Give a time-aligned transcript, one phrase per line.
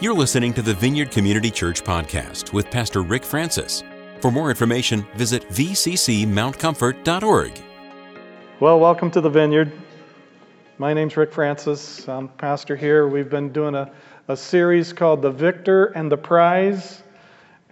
[0.00, 3.82] You're listening to the Vineyard Community Church podcast with Pastor Rick Francis.
[4.20, 7.60] For more information, visit vccmountcomfort.org.
[8.60, 9.72] Well, welcome to the Vineyard.
[10.78, 12.08] My name's Rick Francis.
[12.08, 13.08] I'm pastor here.
[13.08, 13.90] We've been doing a,
[14.28, 17.02] a series called The Victor and the Prize.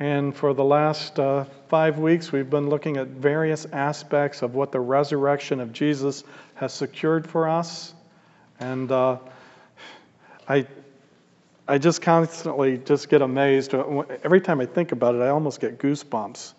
[0.00, 4.72] And for the last uh, five weeks, we've been looking at various aspects of what
[4.72, 6.24] the resurrection of Jesus
[6.56, 7.94] has secured for us.
[8.58, 9.18] And uh,
[10.48, 10.66] I,
[11.68, 13.74] I just constantly just get amazed.
[13.74, 16.54] Every time I think about it, I almost get goosebumps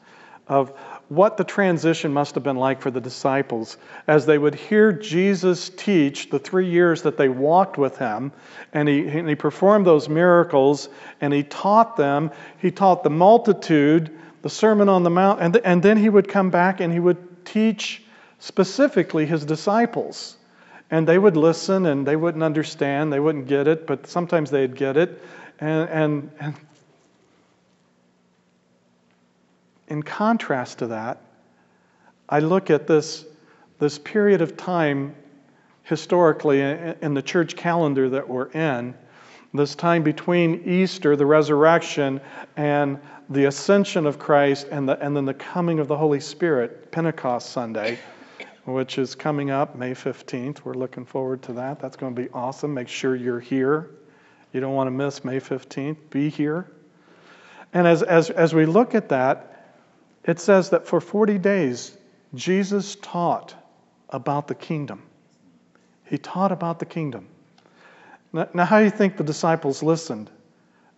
[0.47, 0.69] of
[1.09, 5.69] what the transition must have been like for the disciples as they would hear Jesus
[5.69, 8.31] teach the three years that they walked with him,
[8.73, 10.87] and he, and he performed those miracles,
[11.19, 12.31] and he taught them.
[12.59, 16.49] He taught the multitude the Sermon on the Mount, and, and then he would come
[16.49, 18.03] back and he would teach
[18.39, 20.36] specifically his disciples.
[20.89, 24.75] And they would listen and they wouldn't understand, they wouldn't get it, but sometimes they'd
[24.75, 25.21] get it.
[25.59, 26.55] And, and, and
[29.87, 31.21] in contrast to that,
[32.29, 33.25] I look at this,
[33.79, 35.15] this period of time
[35.83, 38.93] historically in the church calendar that we're in,
[39.53, 42.19] this time between Easter, the resurrection,
[42.57, 46.91] and the ascension of Christ, and, the, and then the coming of the Holy Spirit,
[46.91, 47.97] Pentecost Sunday
[48.67, 50.65] which is coming up May 15th.
[50.65, 51.79] We're looking forward to that.
[51.79, 52.73] That's going to be awesome.
[52.73, 53.89] Make sure you're here.
[54.51, 55.95] You don't want to miss May 15th.
[56.09, 56.69] Be here.
[57.73, 59.77] And as, as, as we look at that,
[60.25, 61.97] it says that for 40 days,
[62.35, 63.55] Jesus taught
[64.09, 65.01] about the kingdom.
[66.03, 67.27] He taught about the kingdom.
[68.33, 70.29] Now, now how do you think the disciples listened?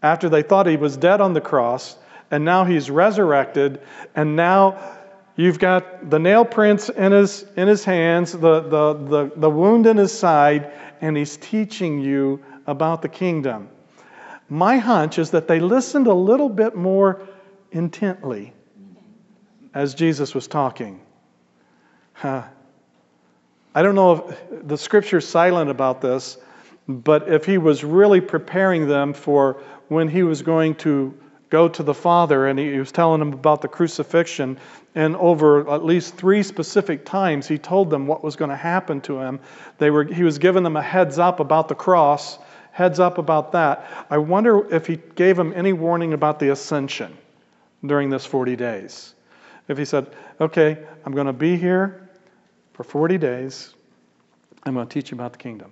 [0.01, 1.95] After they thought he was dead on the cross,
[2.31, 3.81] and now he's resurrected,
[4.15, 4.98] and now
[5.39, 9.85] You've got the nail prints in his, in his hands, the, the, the, the wound
[9.85, 13.69] in his side, and he's teaching you about the kingdom.
[14.49, 17.25] My hunch is that they listened a little bit more
[17.71, 18.51] intently
[19.73, 20.99] as Jesus was talking.
[22.11, 22.43] Huh.
[23.73, 26.37] I don't know if the scripture's silent about this,
[26.85, 31.17] but if he was really preparing them for when he was going to
[31.49, 34.57] go to the Father, and he was telling them about the crucifixion.
[34.95, 39.01] And over at least three specific times, he told them what was going to happen
[39.01, 39.39] to him.
[39.77, 42.37] They were, he was giving them a heads up about the cross,
[42.71, 43.87] heads up about that.
[44.09, 47.17] I wonder if he gave them any warning about the ascension
[47.85, 49.15] during this 40 days.
[49.67, 50.07] If he said,
[50.41, 52.09] okay, I'm going to be here
[52.73, 53.73] for 40 days,
[54.63, 55.71] I'm going to teach you about the kingdom.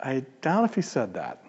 [0.00, 1.41] I doubt if he said that.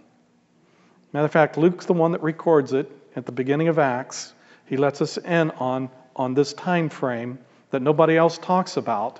[1.13, 4.33] Matter of fact, Luke's the one that records it at the beginning of Acts.
[4.65, 7.37] He lets us in on, on this time frame
[7.69, 9.19] that nobody else talks about.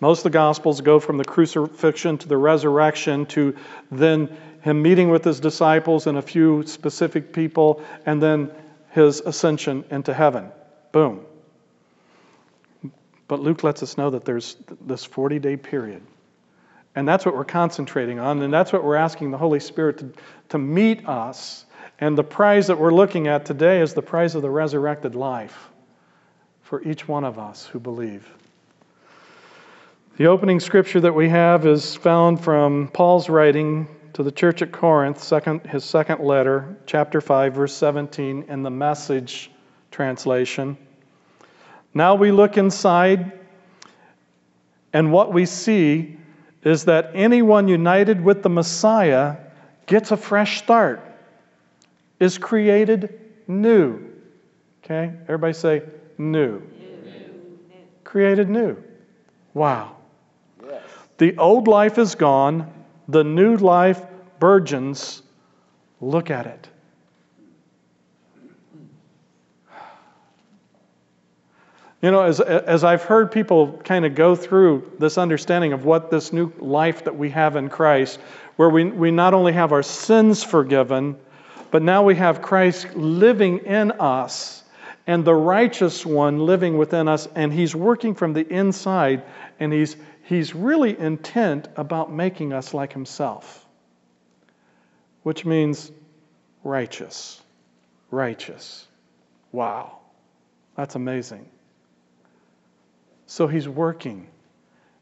[0.00, 3.56] Most of the Gospels go from the crucifixion to the resurrection to
[3.90, 8.50] then him meeting with his disciples and a few specific people, and then
[8.90, 10.50] his ascension into heaven.
[10.92, 11.20] Boom.
[13.26, 16.02] But Luke lets us know that there's this 40 day period
[16.98, 20.12] and that's what we're concentrating on, and that's what we're asking the Holy Spirit to,
[20.48, 21.64] to meet us.
[22.00, 25.68] And the prize that we're looking at today is the prize of the resurrected life
[26.62, 28.28] for each one of us who believe.
[30.16, 34.72] The opening scripture that we have is found from Paul's writing to the church at
[34.72, 39.52] Corinth, second, his second letter, chapter 5, verse 17, in the message
[39.92, 40.76] translation.
[41.94, 43.38] Now we look inside,
[44.92, 46.17] and what we see
[46.62, 49.36] is that anyone united with the Messiah
[49.86, 51.00] gets a fresh start,
[52.20, 54.00] is created new.
[54.84, 55.12] Okay?
[55.22, 55.82] Everybody say
[56.18, 56.60] new.
[56.60, 56.62] new.
[58.04, 58.76] Created new.
[59.54, 59.96] Wow.
[60.64, 60.82] Yes.
[61.18, 62.72] The old life is gone,
[63.06, 64.02] the new life
[64.38, 65.22] burgeons.
[66.00, 66.68] Look at it.
[72.00, 76.10] You know, as, as I've heard people kind of go through this understanding of what
[76.10, 78.20] this new life that we have in Christ,
[78.56, 81.16] where we, we not only have our sins forgiven,
[81.70, 84.62] but now we have Christ living in us
[85.08, 89.22] and the righteous one living within us, and he's working from the inside,
[89.58, 93.66] and he's, he's really intent about making us like himself,
[95.22, 95.90] which means
[96.62, 97.40] righteous.
[98.10, 98.86] Righteous.
[99.50, 99.98] Wow.
[100.76, 101.48] That's amazing.
[103.28, 104.26] So he's working,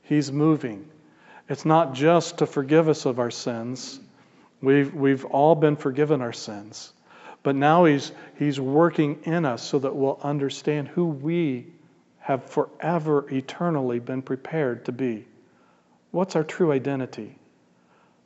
[0.03, 0.89] he's moving.
[1.49, 4.01] It's not just to forgive us of our sins.
[4.61, 6.93] We've, we've all been forgiven our sins.
[7.45, 11.69] But now he's, he's working in us so that we'll understand who we
[12.19, 15.25] have forever, eternally been prepared to be.
[16.11, 17.39] What's our true identity?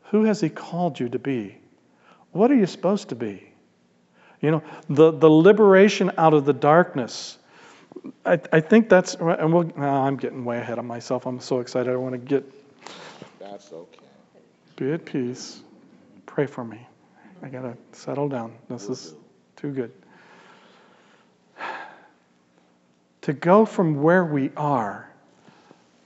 [0.05, 1.59] Who has he called you to be?
[2.33, 3.47] What are you supposed to be?
[4.41, 7.37] You know, the, the liberation out of the darkness.
[8.25, 11.27] I, I think that's, and we'll, oh, I'm getting way ahead of myself.
[11.27, 11.93] I'm so excited.
[11.93, 12.45] I want to get.
[13.39, 14.01] That's okay.
[14.77, 15.63] Be at peace.
[16.27, 16.87] Pray for me.
[17.43, 18.55] I got to settle down.
[18.69, 19.15] This is
[19.57, 19.93] too good.
[23.23, 25.11] To go from where we are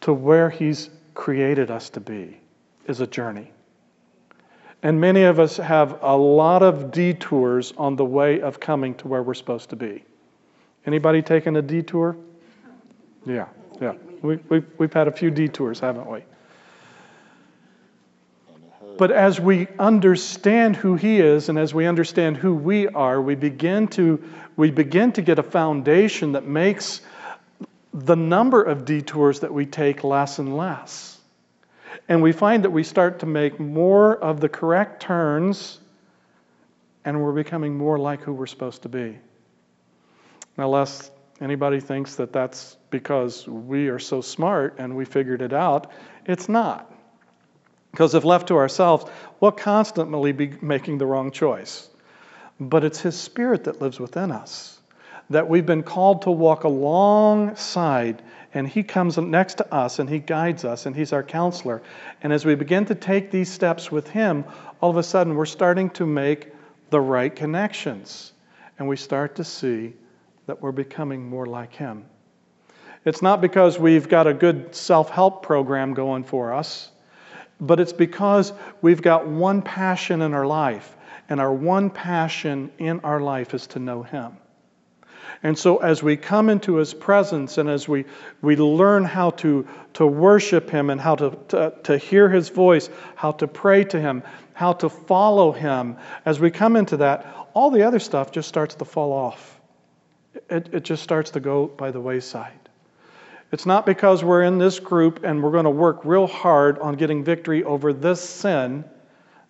[0.05, 2.39] to where He's created us to be
[2.87, 3.51] is a journey.
[4.83, 9.09] And many of us have a lot of detours on the way of coming to
[9.09, 10.05] where we're supposed to be.
[10.87, 12.17] Anybody taken a detour?
[13.27, 13.49] Yeah,
[13.81, 13.95] yeah.
[14.23, 16.25] We, we've, we've had a few detours, haven't we?
[18.97, 23.35] But as we understand who He is and as we understand who we are, we
[23.35, 24.23] begin to,
[24.57, 27.01] we begin to get a foundation that makes
[27.93, 31.19] the number of detours that we take less and less.
[32.09, 35.81] And we find that we start to make more of the correct turns
[37.05, 39.19] and we're becoming more like who we're supposed to be.
[40.57, 41.11] Now, lest
[41.41, 45.91] anybody thinks that that's because we are so smart and we figured it out,
[46.27, 46.93] it's not.
[47.91, 49.05] Because if left to ourselves,
[49.41, 51.89] we'll constantly be making the wrong choice.
[52.59, 54.81] But it's His Spirit that lives within us,
[55.31, 58.23] that we've been called to walk alongside
[58.53, 61.83] and He comes next to us and He guides us and He's our counselor.
[62.23, 64.45] And as we begin to take these steps with Him,
[64.81, 66.53] all of a sudden we're starting to make
[66.91, 68.33] the right connections.
[68.79, 69.95] And we start to see
[70.47, 72.05] that we're becoming more like Him.
[73.05, 76.91] It's not because we've got a good self help program going for us,
[77.61, 80.97] but it's because we've got one passion in our life.
[81.29, 84.37] And our one passion in our life is to know Him.
[85.43, 88.05] And so, as we come into His presence and as we,
[88.43, 92.89] we learn how to, to worship Him and how to, to, to hear His voice,
[93.15, 97.71] how to pray to Him, how to follow Him, as we come into that, all
[97.71, 99.54] the other stuff just starts to fall off.
[100.51, 102.65] It, it just starts to go by the wayside.
[103.53, 106.97] It's not because we're in this group and we're going to work real hard on
[106.97, 108.85] getting victory over this sin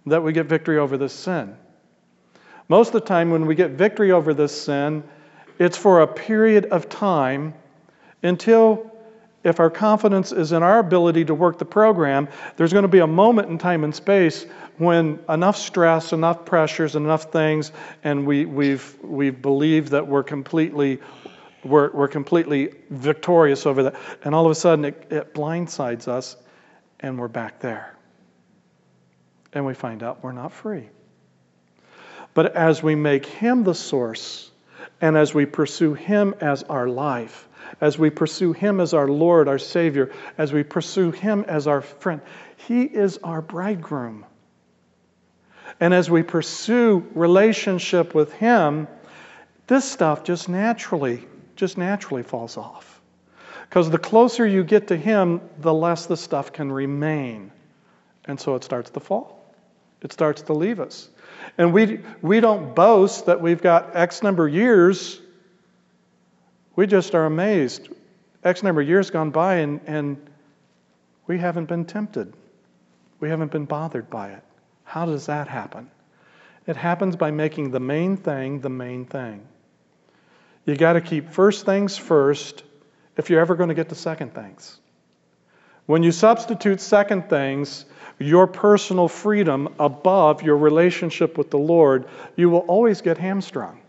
[0.06, 1.56] that we get victory over this sin.
[2.68, 5.04] Most of the time, when we get victory over this sin,
[5.58, 7.54] it's for a period of time
[8.22, 8.90] until,
[9.44, 13.00] if our confidence is in our ability to work the program, there's going to be
[13.00, 14.46] a moment in time and space
[14.78, 17.70] when enough stress, enough pressures, enough things,
[18.02, 20.98] and we, we've, we've believed that we're completely,
[21.62, 23.96] we're, we're completely victorious over that.
[24.24, 26.36] And all of a sudden, it, it blindsides us,
[27.00, 27.94] and we're back there.
[29.52, 30.88] And we find out we're not free.
[32.32, 34.50] But as we make Him the source,
[35.00, 37.46] and as we pursue Him as our life,
[37.80, 41.80] as we pursue Him as our Lord, our Savior, as we pursue Him as our
[41.80, 42.20] friend,
[42.56, 44.24] He is our bridegroom.
[45.80, 48.86] And as we pursue relationship with Him,
[49.66, 51.26] this stuff just naturally,
[51.56, 53.00] just naturally falls off.
[53.68, 57.50] Because the closer you get to Him, the less the stuff can remain.
[58.26, 59.44] And so it starts to fall.
[60.02, 61.08] It starts to leave us.
[61.58, 65.20] And we, we don't boast that we've got X number of years.
[66.76, 67.88] We just are amazed.
[68.42, 70.16] X number of years gone by, and, and
[71.26, 72.32] we haven't been tempted.
[73.20, 74.42] We haven't been bothered by it.
[74.84, 75.90] How does that happen?
[76.66, 79.46] It happens by making the main thing the main thing.
[80.64, 82.64] You got to keep first things first
[83.16, 84.78] if you're ever going to get to second things.
[85.86, 87.84] When you substitute second things,
[88.18, 93.80] your personal freedom above your relationship with the Lord, you will always get hamstrung.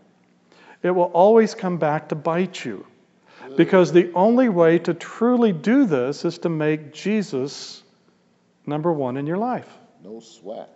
[0.82, 2.86] It will always come back to bite you.
[3.56, 7.82] Because the only way to truly do this is to make Jesus
[8.66, 9.68] number one in your life.
[10.02, 10.68] No sweat.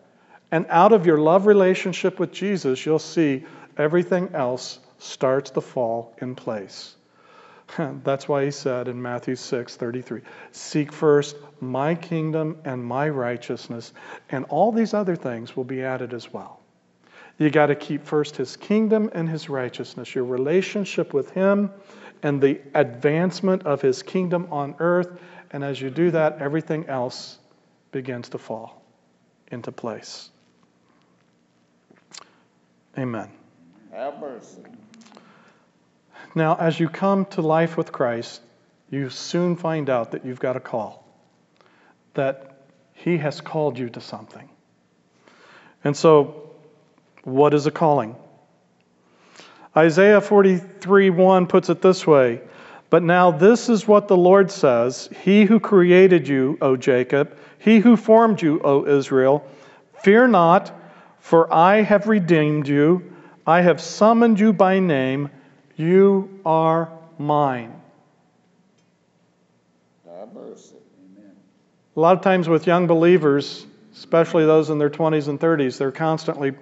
[0.52, 3.45] And out of your love relationship with Jesus, you'll see
[3.76, 6.95] everything else starts to fall in place.
[7.78, 13.92] That's why he said in Matthew 6 33, Seek first my kingdom and my righteousness,
[14.30, 16.60] and all these other things will be added as well.
[17.40, 21.70] You got to keep first his kingdom and his righteousness, your relationship with him,
[22.23, 25.18] and the advancement of his kingdom on earth.
[25.50, 27.38] And as you do that, everything else
[27.92, 28.82] begins to fall
[29.50, 30.28] into place.
[32.99, 33.30] Amen.
[33.90, 34.61] Have mercy.
[36.35, 38.42] Now, as you come to life with Christ,
[38.90, 41.09] you soon find out that you've got a call,
[42.12, 42.61] that
[42.92, 44.50] He has called you to something.
[45.82, 46.50] And so,
[47.25, 48.17] what is a calling?
[49.77, 52.41] Isaiah 43 1 puts it this way
[52.89, 57.79] But now this is what the Lord says He who created you, O Jacob, He
[57.79, 59.47] who formed you, O Israel,
[60.03, 60.73] fear not,
[61.21, 63.15] For I have redeemed you,
[63.47, 65.31] I have summoned you by name,
[65.77, 67.75] you are mine.
[70.07, 70.77] Have mercy.
[71.97, 75.91] A lot of times with young believers, especially those in their 20s and 30s, they're
[75.91, 76.55] constantly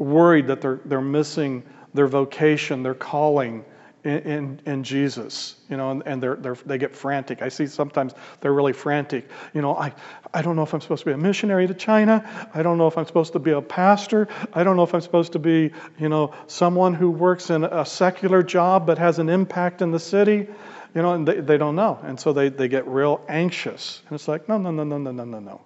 [0.00, 1.62] worried that they're, they're missing
[1.94, 3.64] their vocation, their calling
[4.02, 7.42] in, in, in Jesus, you know, and, and they're, they're, they get frantic.
[7.42, 9.28] I see sometimes they're really frantic.
[9.52, 9.92] You know, I,
[10.32, 12.48] I don't know if I'm supposed to be a missionary to China.
[12.54, 14.28] I don't know if I'm supposed to be a pastor.
[14.54, 17.84] I don't know if I'm supposed to be, you know, someone who works in a
[17.84, 20.48] secular job but has an impact in the city.
[20.94, 22.00] You know, and they, they don't know.
[22.02, 24.02] And so they, they get real anxious.
[24.08, 25.60] And it's like, no, no, no, no, no, no, no, no.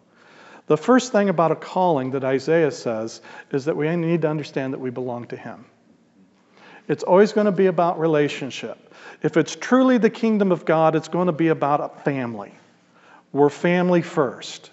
[0.66, 4.73] The first thing about a calling that Isaiah says is that we need to understand
[4.73, 5.66] that we belong to Him.
[6.88, 8.94] It's always going to be about relationship.
[9.23, 12.52] If it's truly the kingdom of God, it's going to be about a family.
[13.33, 14.71] We're family first.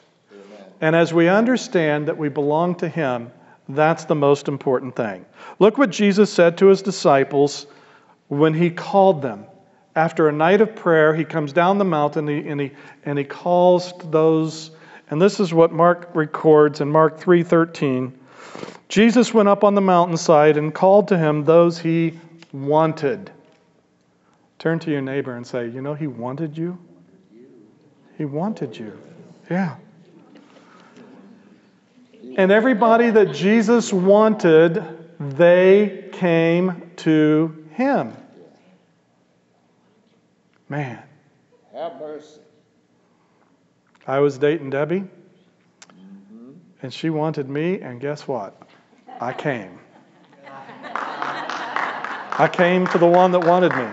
[0.81, 3.31] And as we understand that we belong to Him,
[3.69, 5.25] that's the most important thing.
[5.59, 7.67] Look what Jesus said to His disciples
[8.27, 9.45] when He called them.
[9.95, 12.71] After a night of prayer, He comes down the mountain and He, and he,
[13.05, 14.71] and he calls those,
[15.11, 18.13] and this is what Mark records in Mark 3:13.
[18.89, 22.19] Jesus went up on the mountainside and called to him those he
[22.51, 23.29] wanted.
[24.57, 26.77] Turn to your neighbor and say, You know, he wanted you?
[28.17, 28.97] He wanted you.
[29.49, 29.75] Yeah.
[32.37, 34.83] And everybody that Jesus wanted,
[35.19, 38.13] they came to him.
[40.69, 41.01] Man.
[41.73, 42.40] Have mercy.
[44.07, 46.51] I was dating Debbie, mm-hmm.
[46.81, 48.61] and she wanted me, and guess what?
[49.19, 49.79] I came.
[52.33, 53.87] I came to the one that wanted me.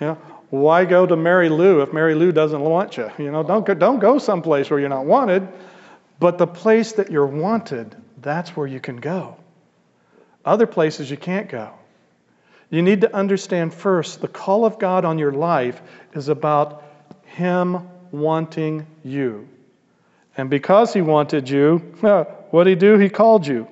[0.00, 0.18] You know,
[0.50, 3.10] why go to Mary Lou if Mary Lou doesn't want you?
[3.18, 5.46] You know, don't go, don't go someplace where you're not wanted.
[6.18, 9.36] But the place that you're wanted, that's where you can go.
[10.44, 11.72] Other places you can't go.
[12.70, 15.80] You need to understand first the call of God on your life
[16.14, 16.82] is about
[17.26, 17.88] Him
[18.20, 19.48] wanting you.
[20.36, 21.78] And because He wanted you,
[22.50, 22.98] what did He do?
[22.98, 23.68] He called you.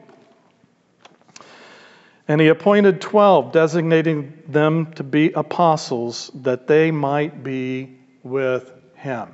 [2.26, 9.28] And He appointed 12, designating them to be apostles that they might be with Him.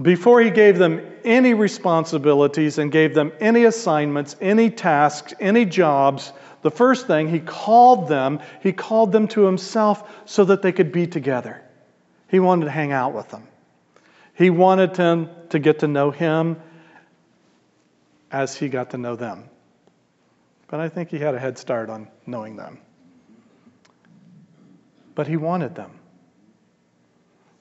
[0.00, 6.32] Before He gave them any responsibilities and gave them any assignments, any tasks, any jobs,
[6.62, 10.90] the first thing, He called them, He called them to Himself so that they could
[10.90, 11.62] be together.
[12.28, 13.46] He wanted to hang out with them.
[14.34, 16.60] He wanted them to get to know Him
[18.30, 19.44] as He got to know them.
[20.68, 22.78] But I think He had a head start on knowing them.
[25.14, 25.92] But He wanted them.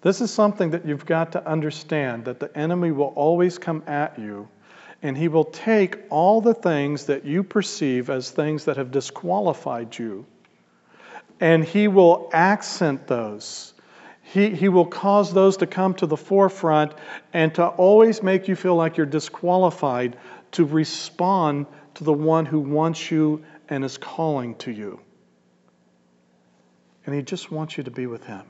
[0.04, 4.20] This is something that you've got to understand that the enemy will always come at
[4.20, 4.50] you
[5.02, 9.98] and he will take all the things that you perceive as things that have disqualified
[9.98, 10.26] you
[11.40, 13.73] and he will accent those.
[14.24, 16.94] He, he will cause those to come to the forefront
[17.34, 20.18] and to always make you feel like you're disqualified
[20.54, 25.00] to respond to the one who wants you and is calling to you.
[27.06, 28.44] And he just wants you to be with him.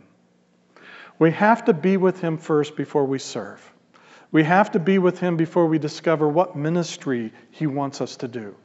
[1.20, 3.72] We have to be with Him first before we serve.
[4.32, 8.28] We have to be with Him before we discover what ministry He wants us to
[8.28, 8.56] do.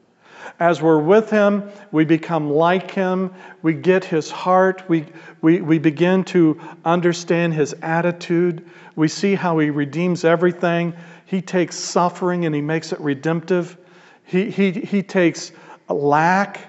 [0.60, 3.32] As we're with Him, we become like Him.
[3.62, 4.82] We get His heart.
[4.88, 5.06] We,
[5.40, 8.68] we, we begin to understand His attitude.
[8.96, 10.94] We see how He redeems everything.
[11.26, 13.76] He takes suffering and He makes it redemptive.
[14.24, 15.52] He, he, he takes
[15.88, 16.60] lack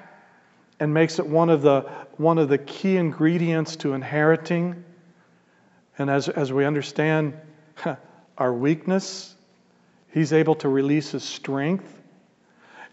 [0.79, 1.81] and makes it one of, the,
[2.17, 4.83] one of the key ingredients to inheriting.
[5.97, 7.33] And as, as we understand
[8.37, 9.35] our weakness,
[10.11, 11.99] He's able to release His strength.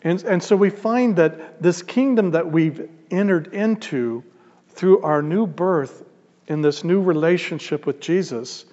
[0.06, 4.22] And, and so we find that this kingdom that we've entered into
[4.68, 6.04] through our new birth
[6.46, 8.66] in this new relationship with Jesus,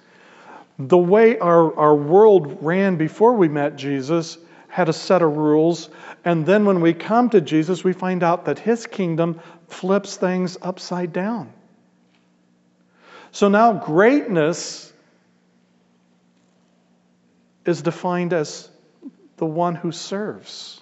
[0.78, 4.38] the way our, our world ran before we met Jesus
[4.68, 5.90] had a set of rules.
[6.24, 10.56] And then when we come to Jesus, we find out that His kingdom flips things
[10.62, 11.52] upside down.
[13.32, 14.92] So now greatness
[17.66, 18.70] is defined as
[19.38, 20.80] the one who serves,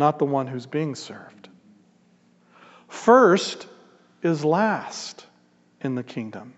[0.00, 1.48] not the one who's being served.
[2.88, 3.68] First
[4.22, 5.24] is last
[5.80, 6.54] in the kingdom.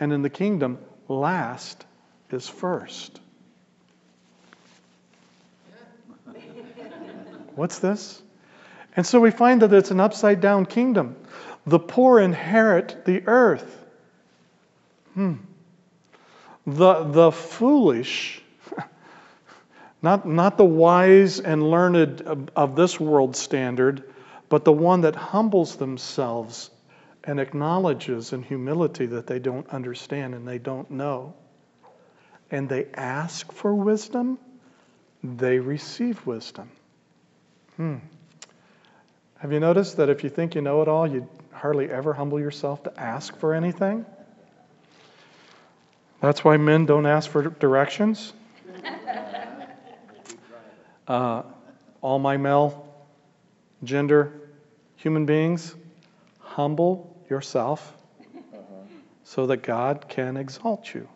[0.00, 1.86] And in the kingdom, last
[2.30, 3.20] is first.
[7.54, 8.20] What's this?
[8.96, 11.16] And so we find that it's an upside down kingdom.
[11.66, 13.84] The poor inherit the earth.
[15.14, 15.34] Hmm.
[16.66, 18.41] The, the foolish
[20.02, 24.02] Not, not the wise and learned of, of this world standard,
[24.48, 26.70] but the one that humbles themselves
[27.24, 31.34] and acknowledges in humility that they don't understand and they don't know.
[32.50, 34.38] And they ask for wisdom,
[35.22, 36.68] they receive wisdom.
[37.76, 37.96] Hmm.
[39.38, 42.40] Have you noticed that if you think you know it all, you hardly ever humble
[42.40, 44.04] yourself to ask for anything?
[46.20, 48.32] That's why men don't ask for directions.
[51.06, 51.42] Uh,
[52.00, 52.88] all my male
[53.84, 54.32] gender
[54.96, 55.74] human beings,
[56.38, 57.92] humble yourself
[59.24, 61.08] so that God can exalt you.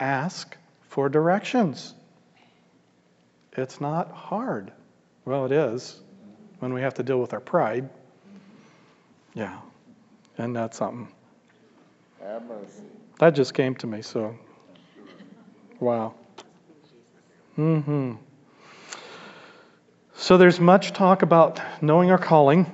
[0.00, 0.56] Ask
[0.88, 1.94] for directions.
[3.52, 4.72] It's not hard.
[5.24, 6.00] Well, it is
[6.58, 7.88] when we have to deal with our pride.
[9.34, 9.58] Yeah,
[10.38, 11.08] and that's something.
[13.18, 14.36] That just came to me, so
[15.80, 16.14] wow.
[17.56, 18.14] Mm-hmm.
[20.22, 22.70] So there's much talk about knowing our calling.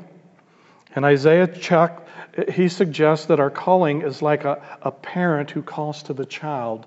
[0.95, 2.07] And Isaiah Chuck,
[2.52, 6.87] he suggests that our calling is like a, a parent who calls to the child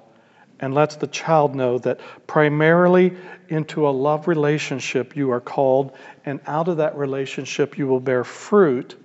[0.60, 3.18] and lets the child know that primarily
[3.50, 8.24] into a love relationship you are called, and out of that relationship you will bear
[8.24, 8.96] fruit,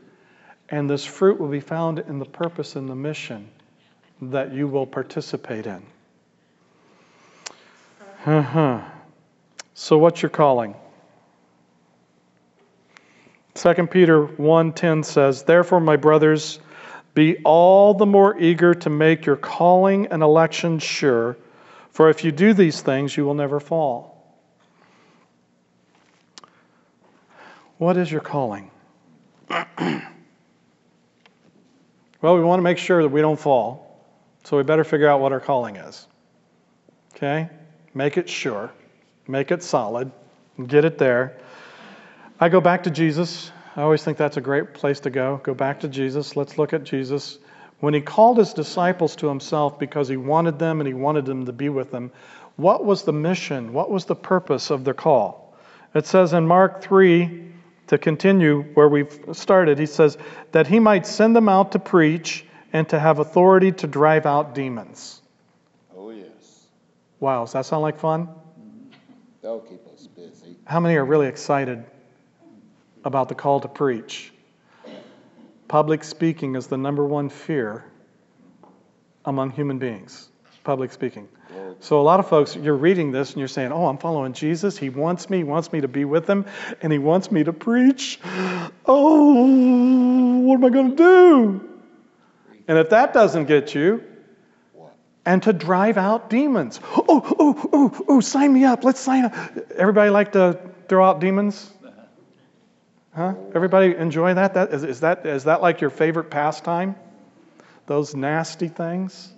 [0.69, 3.49] and this fruit will be found in the purpose and the mission
[4.21, 5.83] that you will participate in.
[8.27, 8.83] Uh-huh.
[9.73, 10.75] So, what's your calling?
[13.57, 16.61] 2 Peter 1:10 says, "Therefore, my brothers,
[17.15, 21.37] be all the more eager to make your calling and election sure,
[21.91, 24.13] for if you do these things, you will never fall."
[27.79, 28.71] What is your calling?
[29.49, 30.03] well,
[32.23, 34.03] we want to make sure that we don't fall,
[34.45, 36.07] so we better figure out what our calling is.
[37.15, 37.49] Okay?
[37.95, 38.71] Make it sure,
[39.27, 40.11] make it solid,
[40.67, 41.39] get it there.
[42.39, 43.51] I go back to Jesus.
[43.77, 45.41] I always think that's a great place to go.
[45.43, 46.37] Go back to Jesus.
[46.37, 47.39] Let's look at Jesus.
[47.81, 51.47] When he called his disciples to himself because he wanted them and he wanted them
[51.47, 52.13] to be with them,
[52.57, 53.73] what was the mission?
[53.73, 55.57] What was the purpose of the call?
[55.95, 57.53] It says in Mark 3,
[57.87, 60.19] to continue where we've started, he says,
[60.53, 64.55] that he might send them out to preach and to have authority to drive out
[64.55, 65.23] demons.
[65.97, 66.67] Oh, yes.
[67.19, 68.29] Wow, does that sound like fun?
[69.41, 70.57] They'll keep us busy.
[70.65, 71.85] How many are really excited
[73.07, 74.33] about the call to preach.
[75.69, 77.85] Public speaking is the number one fear
[79.25, 80.29] among human beings.
[80.65, 81.29] Public speaking.
[81.81, 84.77] So a lot of folks, you're reading this and you're saying, "Oh, I'm following Jesus.
[84.77, 85.39] He wants me.
[85.39, 86.47] He wants me to be with him,
[86.83, 88.19] and he wants me to preach.
[88.85, 91.69] Oh, what am I going to do?"
[92.69, 94.03] And if that doesn't get you,
[95.25, 96.81] and to drive out demons.
[96.97, 98.85] Oh, oh, oh, oh, sign me up.
[98.85, 99.35] Let's sign up.
[99.77, 101.71] Everybody like to throw out demons?
[103.17, 103.33] Huh?
[103.55, 104.53] Everybody enjoy that?
[104.53, 106.95] That is, is that is that like your favorite pastime?
[107.87, 109.33] Those nasty things?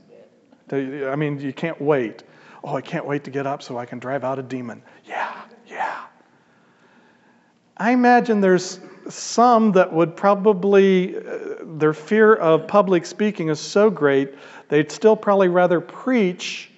[0.72, 2.24] I mean, you can't wait.
[2.64, 4.82] Oh, I can't wait to get up so I can drive out a demon.
[5.04, 5.32] Yeah,
[5.68, 6.00] yeah.
[7.76, 11.20] I imagine there's some that would probably, uh,
[11.62, 14.34] their fear of public speaking is so great,
[14.68, 16.68] they'd still probably rather preach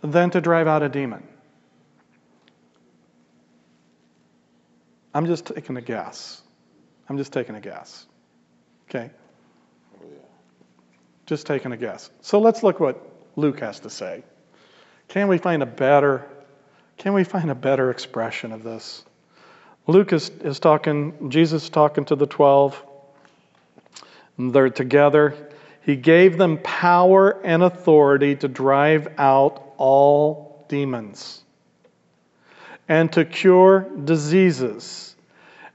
[0.00, 1.22] than to drive out a demon.
[5.14, 6.42] I'm just taking a guess.
[7.08, 8.06] I'm just taking a guess.
[8.88, 9.10] Okay?
[10.02, 10.06] Oh,
[11.26, 12.10] just taking a guess.
[12.20, 13.00] So let's look what
[13.36, 14.24] Luke has to say.
[15.08, 16.26] Can we find a better
[16.98, 19.04] can we find a better expression of this?
[19.86, 22.82] Luke is, is talking, Jesus is talking to the 12.
[24.38, 25.50] They're together.
[25.82, 31.42] He gave them power and authority to drive out all demons
[32.88, 35.15] and to cure diseases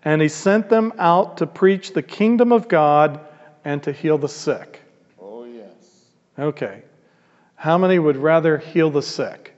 [0.03, 3.19] and he sent them out to preach the kingdom of God
[3.63, 4.81] and to heal the sick.
[5.19, 5.71] Oh, yes.
[6.37, 6.83] Okay.
[7.55, 9.53] How many would rather heal the sick?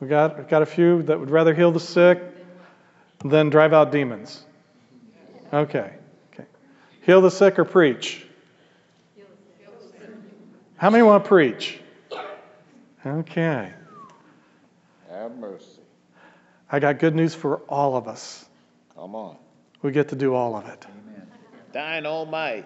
[0.00, 2.22] We got, we got a few that would rather heal the sick
[3.24, 4.44] than drive out demons.
[5.52, 5.92] Okay.
[6.32, 6.46] Okay.
[7.02, 8.26] Heal the sick or preach?
[10.76, 11.78] How many want to preach?
[13.06, 13.72] Okay.
[15.08, 15.71] Have mercy.
[16.72, 18.46] I got good news for all of us.
[18.94, 19.36] Come on.
[19.82, 20.86] We get to do all of it.
[21.74, 22.30] Amen.
[22.30, 22.64] Might.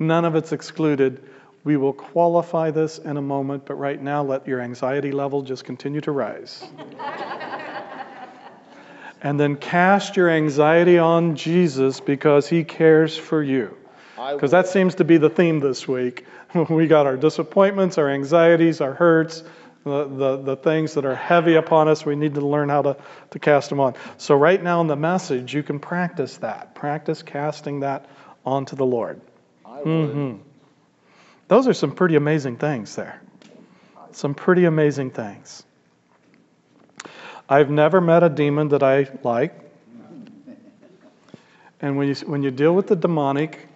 [0.00, 1.22] None of it's excluded.
[1.62, 5.64] We will qualify this in a moment, but right now let your anxiety level just
[5.64, 6.64] continue to rise.
[9.22, 13.76] and then cast your anxiety on Jesus because he cares for you.
[14.16, 16.26] Because that seems to be the theme this week.
[16.68, 19.44] we got our disappointments, our anxieties, our hurts.
[19.84, 22.96] The, the, the things that are heavy upon us, we need to learn how to,
[23.30, 23.94] to cast them on.
[24.18, 26.74] So, right now in the message, you can practice that.
[26.74, 28.06] Practice casting that
[28.44, 29.22] onto the Lord.
[29.64, 29.86] I would.
[29.86, 30.34] hmm
[31.48, 33.22] Those are some pretty amazing things there.
[34.12, 35.64] Some pretty amazing things.
[37.48, 39.54] I've never met a demon that I like.
[41.80, 43.66] And when you, when you deal with the demonic,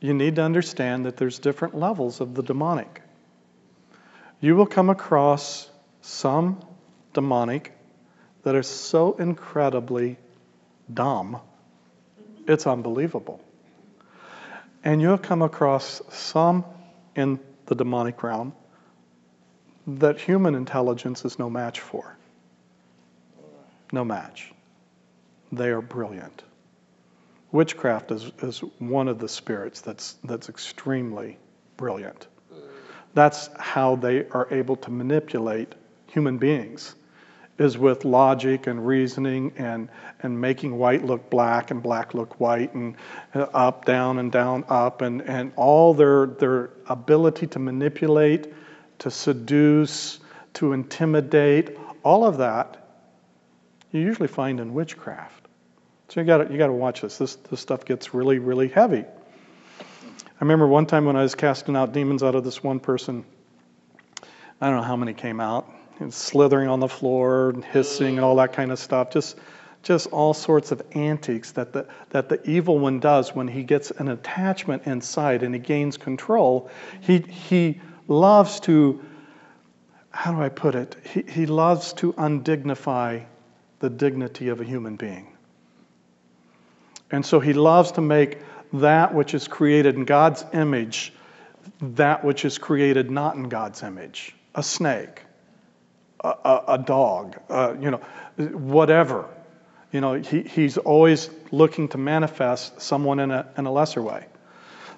[0.00, 3.00] you need to understand that there's different levels of the demonic.
[4.42, 6.60] You will come across some
[7.14, 7.72] demonic
[8.42, 10.18] that are so incredibly
[10.92, 11.40] dumb,
[12.48, 13.40] it's unbelievable.
[14.82, 16.64] And you'll come across some
[17.14, 18.52] in the demonic realm
[19.86, 22.16] that human intelligence is no match for.
[23.92, 24.52] No match.
[25.52, 26.42] They are brilliant.
[27.52, 31.38] Witchcraft is, is one of the spirits that's, that's extremely
[31.76, 32.26] brilliant.
[33.14, 35.74] That's how they are able to manipulate
[36.06, 36.94] human beings,
[37.58, 39.88] is with logic and reasoning and,
[40.22, 42.96] and making white look black and black look white and
[43.34, 48.52] uh, up, down, and down, up, and, and all their, their ability to manipulate,
[49.00, 50.20] to seduce,
[50.54, 52.82] to intimidate, all of that
[53.92, 55.46] you usually find in witchcraft.
[56.08, 57.18] So you got you got to watch this.
[57.18, 59.04] This this stuff gets really really heavy.
[60.42, 63.24] I remember one time when I was casting out demons out of this one person.
[64.60, 68.24] I don't know how many came out, and slithering on the floor, and hissing, and
[68.24, 69.12] all that kind of stuff.
[69.12, 69.38] Just
[69.84, 73.92] just all sorts of antics that the that the evil one does when he gets
[73.92, 76.68] an attachment inside and he gains control.
[77.02, 79.00] He he loves to.
[80.10, 80.96] How do I put it?
[81.04, 83.22] He, he loves to undignify
[83.78, 85.36] the dignity of a human being.
[87.12, 88.40] And so he loves to make
[88.74, 91.12] that which is created in God's image
[91.80, 94.34] that which is created not in God's image.
[94.54, 95.22] A snake,
[96.20, 98.00] a, a, a dog, uh, you know,
[98.36, 99.28] whatever.
[99.92, 104.26] You know, he, he's always looking to manifest someone in a, in a lesser way.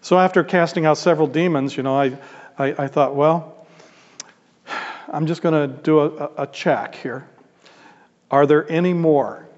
[0.02, 2.18] So after casting out several demons, you know, I,
[2.58, 3.66] I, I thought, well,
[5.08, 7.26] I'm just going to do a, a check here.
[8.30, 9.48] Are there any more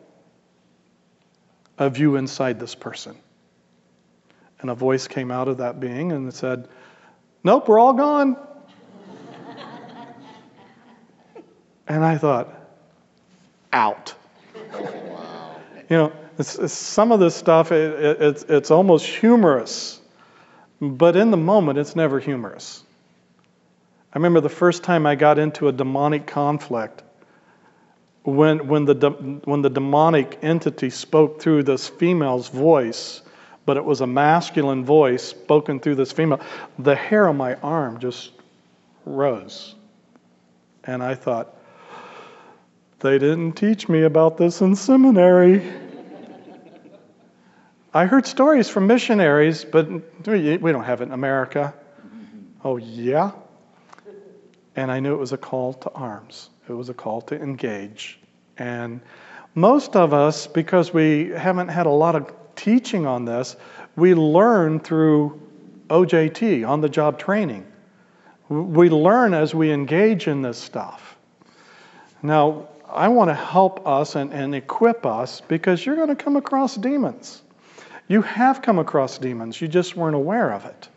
[1.79, 3.17] of you inside this person?
[4.67, 6.67] And a voice came out of that being and said,
[7.45, 8.37] Nope, we're all gone.
[11.87, 12.53] and I thought,
[13.73, 14.13] out.
[15.89, 20.01] You know, it's, it's, some of this stuff, it, it, it's, it's almost humorous,
[20.81, 22.83] but in the moment, it's never humorous.
[24.13, 27.05] I remember the first time I got into a demonic conflict
[28.25, 28.95] when, when, the,
[29.45, 33.23] when the demonic entity spoke through this female's voice,
[33.67, 36.41] but it was a masculine voice spoken through this female,
[36.79, 38.31] the hair on my arm just
[39.05, 39.75] rose.
[40.85, 41.53] And I thought,
[43.01, 45.63] they didn't teach me about this in seminary.
[47.93, 49.89] I heard stories from missionaries, but
[50.27, 51.75] we don't have it in America.
[52.65, 53.33] Oh, yeah?
[54.77, 56.51] And I knew it was a call to arms.
[56.69, 58.19] It was a call to engage.
[58.59, 59.01] And
[59.55, 63.57] most of us, because we haven't had a lot of teaching on this,
[63.95, 65.41] we learn through
[65.89, 67.67] OJT, on the job training.
[68.49, 71.17] We learn as we engage in this stuff.
[72.23, 76.37] Now, I want to help us and, and equip us because you're going to come
[76.37, 77.43] across demons.
[78.09, 80.89] You have come across demons, you just weren't aware of it.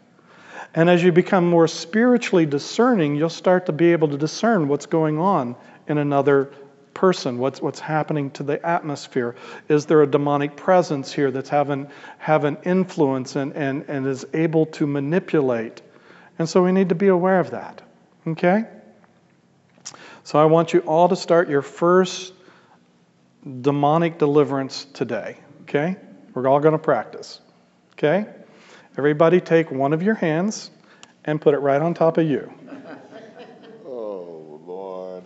[0.75, 4.85] And as you become more spiritually discerning, you'll start to be able to discern what's
[4.85, 5.55] going on
[5.87, 6.51] in another
[6.93, 9.35] person, what's, what's happening to the atmosphere.
[9.67, 14.65] Is there a demonic presence here that's having, having influence and, and, and is able
[14.67, 15.81] to manipulate?
[16.37, 17.81] And so we need to be aware of that.
[18.27, 18.65] Okay?
[20.23, 22.33] So I want you all to start your first
[23.61, 25.37] demonic deliverance today.
[25.63, 25.95] Okay?
[26.33, 27.39] We're all going to practice.
[27.93, 28.25] Okay?
[28.97, 30.71] Everybody take one of your hands
[31.25, 32.53] and put it right on top of you.
[33.85, 35.23] Oh, Lord.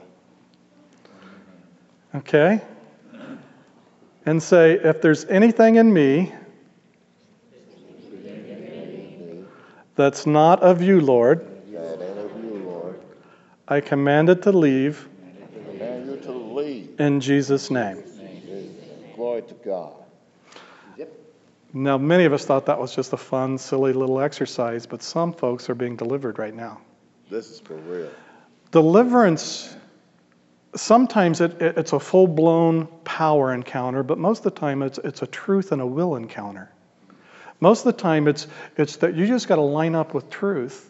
[2.15, 2.61] Okay?
[4.25, 6.31] And say, if there's anything in me
[9.95, 12.99] that's not of you, Lord, That ain't of you, Lord.
[13.67, 15.07] I command it to leave
[15.67, 16.99] Command you to leave.
[16.99, 18.03] in Jesus' name.
[19.15, 19.93] Glory to God.
[21.75, 25.33] Now, many of us thought that was just a fun, silly little exercise, but some
[25.33, 26.79] folks are being delivered right now.
[27.31, 28.11] This is for real.
[28.69, 29.75] Deliverance,
[30.75, 34.97] sometimes it, it- it's a full blown power encounter, but most of the time it's,
[34.99, 36.69] it's a truth and a will encounter.
[37.59, 40.89] Most of the time it's, it's that you just got to line up with truth.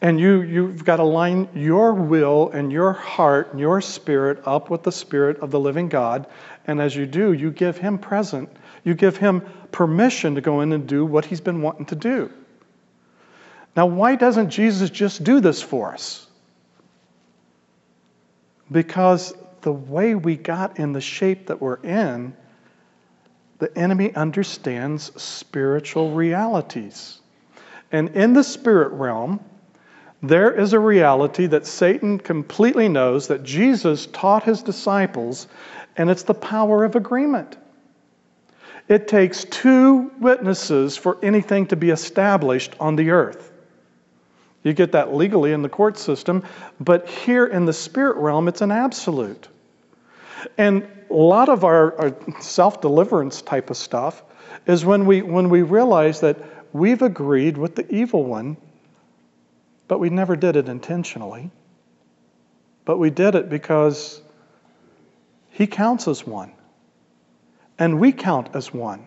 [0.00, 4.68] And you, you've got to line your will and your heart and your spirit up
[4.68, 6.26] with the spirit of the living God.
[6.66, 8.50] And as you do, you give him present,
[8.82, 12.30] you give him permission to go in and do what he's been wanting to do.
[13.76, 16.23] Now, why doesn't Jesus just do this for us?
[18.74, 22.34] Because the way we got in the shape that we're in,
[23.60, 27.20] the enemy understands spiritual realities.
[27.92, 29.38] And in the spirit realm,
[30.24, 35.46] there is a reality that Satan completely knows that Jesus taught his disciples,
[35.96, 37.56] and it's the power of agreement.
[38.88, 43.52] It takes two witnesses for anything to be established on the earth.
[44.64, 46.42] You get that legally in the court system,
[46.80, 49.48] but here in the spirit realm, it's an absolute.
[50.56, 54.22] And a lot of our, our self deliverance type of stuff
[54.66, 56.38] is when we, when we realize that
[56.72, 58.56] we've agreed with the evil one,
[59.86, 61.50] but we never did it intentionally.
[62.86, 64.22] But we did it because
[65.50, 66.52] he counts as one,
[67.78, 69.06] and we count as one.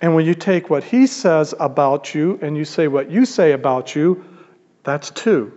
[0.00, 3.52] And when you take what he says about you and you say what you say
[3.52, 4.24] about you,
[4.86, 5.52] that's two.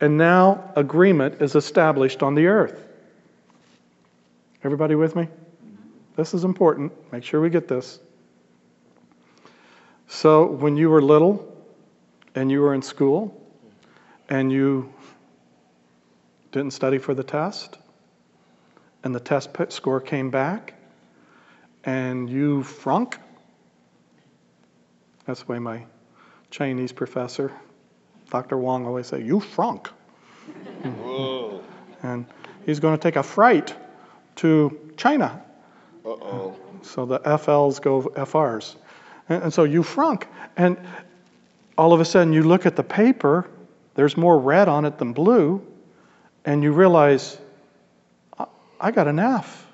[0.00, 2.82] And now agreement is established on the earth.
[4.64, 5.28] Everybody with me?
[6.16, 6.90] This is important.
[7.12, 8.00] Make sure we get this.
[10.08, 11.54] So, when you were little
[12.34, 13.38] and you were in school
[14.30, 14.90] and you
[16.50, 17.76] didn't study for the test,
[19.04, 20.74] and the test score came back,
[21.84, 23.18] and you frunk,
[25.26, 25.84] that's the way my
[26.50, 27.52] Chinese professor
[28.30, 28.56] Dr.
[28.56, 29.88] Wong always say, "You frunk,"
[30.82, 31.62] Whoa.
[32.02, 32.26] and
[32.64, 33.74] he's going to take a fright
[34.36, 35.42] to China.
[36.04, 36.56] Uh oh.
[36.82, 38.76] So the FLs go FRs,
[39.28, 40.24] and, and so you frunk,
[40.56, 40.78] and
[41.76, 43.48] all of a sudden you look at the paper.
[43.94, 45.66] There's more red on it than blue,
[46.44, 47.36] and you realize,
[48.38, 48.46] I,
[48.80, 49.66] I got an F.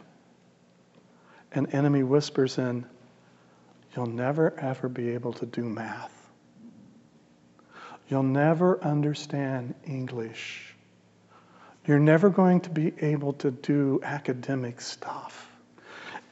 [1.53, 2.85] An enemy whispers in,
[3.95, 6.16] You'll never ever be able to do math.
[8.09, 10.75] You'll never understand English.
[11.87, 15.51] You're never going to be able to do academic stuff.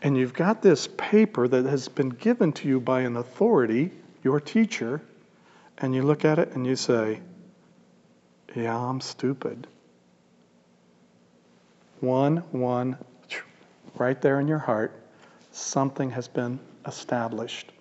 [0.02, 3.90] And you've got this paper that has been given to you by an authority,
[4.22, 5.00] your teacher,
[5.78, 7.20] and you look at it and you say,
[8.54, 9.66] Yeah, I'm stupid.
[12.00, 12.98] One, one,
[13.96, 14.92] right there in your heart,
[15.52, 17.72] something has been established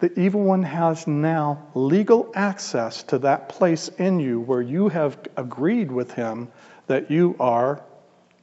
[0.00, 5.18] the evil one has now legal access to that place in you where you have
[5.36, 6.48] agreed with him
[6.86, 7.82] that you are,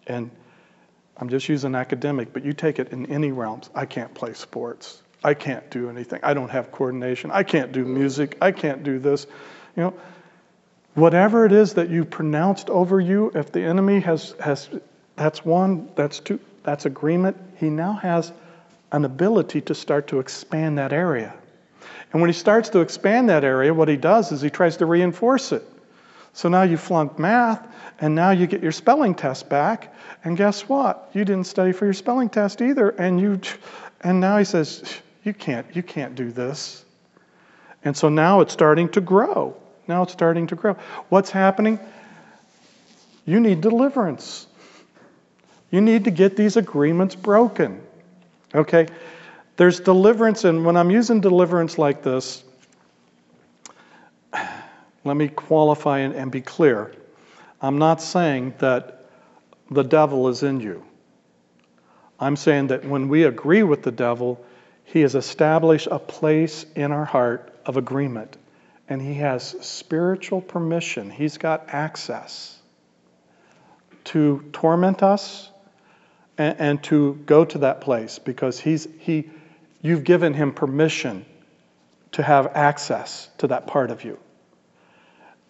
[0.06, 0.30] and
[1.18, 3.70] I'm just using academic, but you take it in any realms.
[3.74, 5.02] I can't play sports.
[5.24, 6.20] I can't do anything.
[6.24, 7.32] I don't have coordination.
[7.32, 8.38] I can't do music.
[8.41, 9.26] I can't do this.
[9.78, 9.94] You know,
[10.94, 14.70] whatever it is that you pronounced over you, if the enemy has, has
[15.15, 18.32] that's one, that's two, that's agreement, he now has
[18.91, 21.34] an ability to start to expand that area.
[22.12, 24.86] And when he starts to expand that area, what he does is he tries to
[24.86, 25.63] reinforce it.
[26.34, 27.65] So now you flunked math,
[28.00, 31.10] and now you get your spelling test back, and guess what?
[31.13, 33.39] You didn't study for your spelling test either, and you,
[34.02, 34.84] and now he says,
[35.24, 36.84] you can't, you can't do this.
[37.84, 39.56] And so now it's starting to grow.
[39.88, 40.74] Now it's starting to grow.
[41.10, 41.80] What's happening?
[43.26, 44.48] You need deliverance.
[45.71, 47.82] You need to get these agreements broken.
[48.54, 48.88] Okay?
[49.58, 52.44] There's deliverance, and when I'm using deliverance like this,
[55.06, 56.94] let me qualify and, and be clear.
[57.62, 59.06] I'm not saying that
[59.72, 60.84] the devil is in you.
[62.20, 64.44] I'm saying that when we agree with the devil,
[64.84, 68.38] he has established a place in our heart of agreement,
[68.89, 71.10] and he has spiritual permission.
[71.10, 72.58] He's got access
[74.06, 75.50] to torment us
[76.38, 79.30] and, and to go to that place because he's, he,
[79.86, 81.28] You've given him permission
[82.13, 84.17] to have access to that part of you.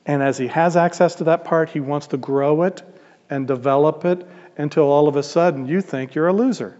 [0.05, 2.83] And as he has access to that part, he wants to grow it
[3.29, 6.77] and develop it until all of a sudden you think you're a loser.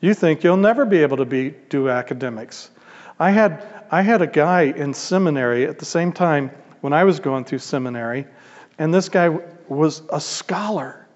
[0.00, 2.70] You think you'll never be able to be, do academics.
[3.18, 7.20] I had, I had a guy in seminary at the same time when I was
[7.20, 8.26] going through seminary,
[8.78, 9.28] and this guy
[9.68, 11.06] was a scholar.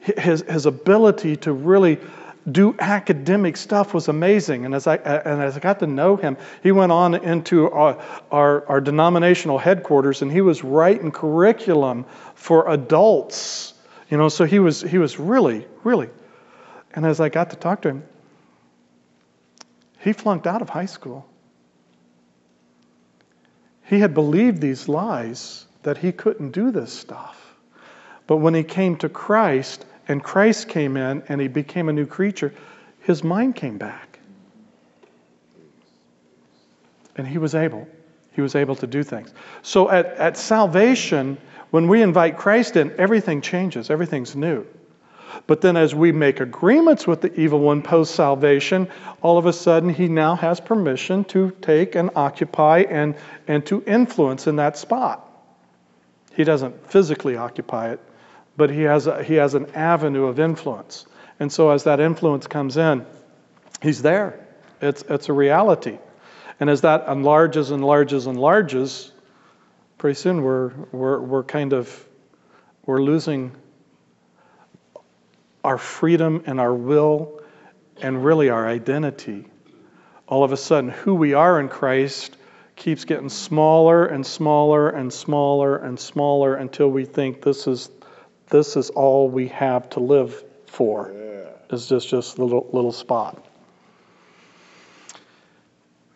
[0.00, 2.00] His, his ability to really
[2.50, 4.64] do academic stuff was amazing.
[4.64, 8.02] And as I, and as I got to know him, he went on into our,
[8.30, 13.74] our, our denominational headquarters and he was writing curriculum for adults.
[14.08, 16.08] You know, so he was, he was really, really.
[16.92, 18.04] And as I got to talk to him,
[20.00, 21.28] he flunked out of high school.
[23.84, 27.36] He had believed these lies that he couldn't do this stuff.
[28.26, 32.04] But when he came to Christ and Christ came in and he became a new
[32.04, 32.52] creature,
[32.98, 34.18] his mind came back.
[37.14, 37.86] And he was able.
[38.32, 39.32] He was able to do things.
[39.62, 41.38] So at, at salvation,
[41.70, 44.66] when we invite Christ in, everything changes, everything's new.
[45.46, 48.88] But then, as we make agreements with the evil one post salvation,
[49.22, 53.14] all of a sudden he now has permission to take and occupy and,
[53.46, 55.24] and to influence in that spot.
[56.34, 58.00] He doesn't physically occupy it,
[58.60, 61.06] but he has, a, he has an avenue of influence.
[61.40, 63.06] And so, as that influence comes in,
[63.80, 64.46] he's there.
[64.82, 65.98] It's, it's a reality.
[66.60, 69.12] And as that enlarges, and enlarges, and enlarges,
[69.96, 72.06] pretty soon we're, we're, we're kind of
[72.84, 73.52] we're losing
[75.64, 77.40] our freedom and our will
[78.02, 79.46] and really our identity.
[80.28, 82.36] All of a sudden, who we are in Christ
[82.76, 87.88] keeps getting smaller and smaller and smaller and smaller until we think this is
[88.50, 91.12] this is all we have to live for.
[91.14, 91.74] Yeah.
[91.74, 93.46] Is just just a little little spot.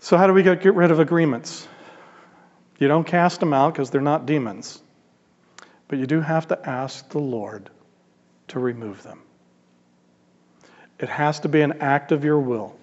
[0.00, 1.66] So how do we get, get rid of agreements?
[2.78, 4.82] You don't cast them out because they're not demons.
[5.88, 7.70] But you do have to ask the Lord
[8.48, 9.22] to remove them.
[10.98, 12.76] It has to be an act of your will.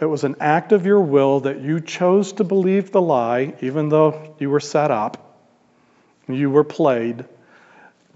[0.00, 3.88] It was an act of your will that you chose to believe the lie, even
[3.88, 5.38] though you were set up,
[6.28, 7.24] you were played.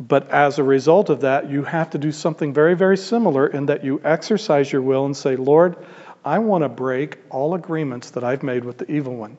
[0.01, 3.67] But as a result of that, you have to do something very, very similar in
[3.67, 5.77] that you exercise your will and say, Lord,
[6.25, 9.39] I want to break all agreements that I've made with the evil one.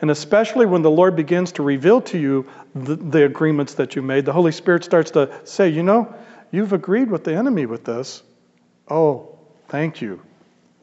[0.00, 4.02] And especially when the Lord begins to reveal to you the, the, agreements that you
[4.02, 6.12] made, the Holy Spirit starts to say, You know,
[6.50, 8.22] you've agreed with the enemy with this.
[8.88, 10.20] Oh, thank you.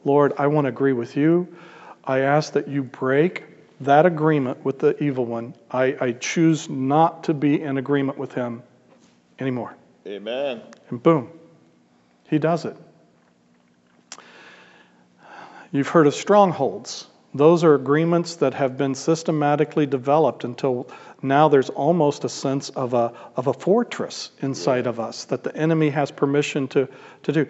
[0.04, 1.48] Lord, I want to agree with you.
[2.04, 3.44] I ask that you break
[3.80, 5.54] that agreement with the evil one.
[5.70, 8.62] I, I choose not to be in agreement with him
[9.38, 9.76] anymore.
[10.06, 10.62] Amen.
[10.88, 11.30] And boom,
[12.28, 12.76] he does it.
[15.70, 17.06] You've heard of strongholds.
[17.34, 20.88] Those are agreements that have been systematically developed until
[21.20, 25.54] now there's almost a sense of a, of a fortress inside of us that the
[25.54, 26.88] enemy has permission to,
[27.24, 27.46] to do.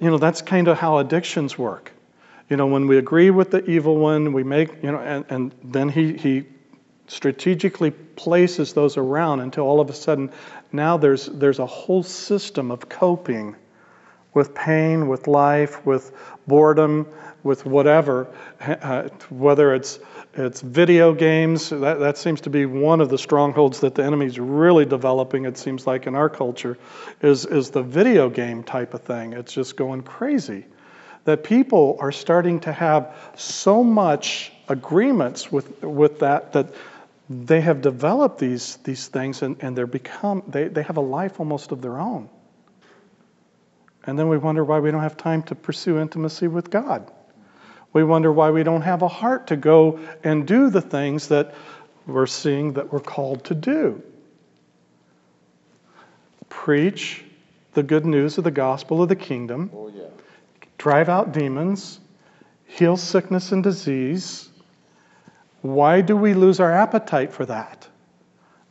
[0.00, 1.92] You know, that's kind of how addictions work.
[2.50, 5.54] You know, when we agree with the evil one, we make, you know, and, and
[5.64, 6.44] then he, he
[7.08, 10.30] strategically places those around until all of a sudden
[10.76, 13.56] now there's, there's a whole system of coping
[14.34, 16.12] with pain, with life, with
[16.46, 17.08] boredom,
[17.42, 18.28] with whatever,
[18.60, 19.98] uh, whether it's
[20.34, 21.70] it's video games.
[21.70, 25.46] That, that seems to be one of the strongholds that the enemy's really developing.
[25.46, 26.76] It seems like in our culture,
[27.22, 29.32] is is the video game type of thing.
[29.32, 30.66] It's just going crazy.
[31.24, 36.74] That people are starting to have so much agreements with with that that
[37.28, 41.40] they have developed these these things and, and they're become they, they have a life
[41.40, 42.28] almost of their own.
[44.04, 47.10] And then we wonder why we don't have time to pursue intimacy with God.
[47.92, 51.54] We wonder why we don't have a heart to go and do the things that
[52.06, 54.02] we're seeing that we're called to do.
[56.48, 57.24] Preach
[57.72, 59.70] the good news of the gospel of the kingdom.
[59.74, 60.04] Oh, yeah.
[60.78, 61.98] Drive out demons.
[62.66, 64.45] Heal sickness and disease.
[65.74, 67.88] Why do we lose our appetite for that?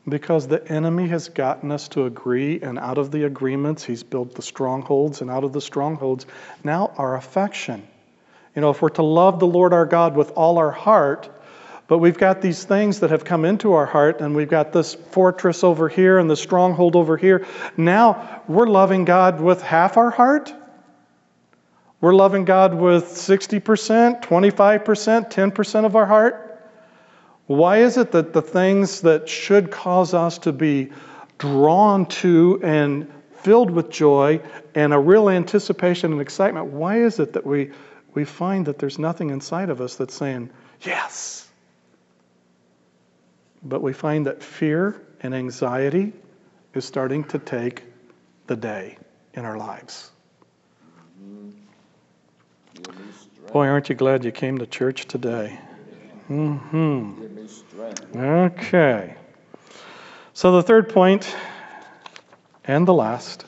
[0.08, 4.36] Because the enemy has gotten us to agree, and out of the agreements, he's built
[4.36, 6.26] the strongholds, and out of the strongholds,
[6.64, 7.88] now our affection
[8.56, 11.30] you know, if we're to love the Lord our God with all our heart,
[11.88, 14.96] but we've got these things that have come into our heart, and we've got this
[14.96, 17.46] fortress over here and the stronghold over here.
[17.76, 20.54] Now we're loving God with half our heart.
[22.00, 26.45] We're loving God with 60%, 25%, 10% of our heart.
[27.48, 30.92] Why is it that the things that should cause us to be
[31.38, 34.42] drawn to and filled with joy
[34.74, 37.72] and a real anticipation and excitement, why is it that we
[38.16, 40.50] we find that there's nothing inside of us that's saying,
[40.82, 41.48] yes.
[43.62, 46.14] But we find that fear and anxiety
[46.74, 47.84] is starting to take
[48.48, 48.98] the day
[49.34, 50.12] in our lives.
[53.52, 55.60] Boy, aren't you glad you came to church today?
[56.30, 58.18] Mm-hmm.
[58.18, 59.16] Okay.
[60.34, 61.36] So the third point,
[62.64, 63.46] and the last,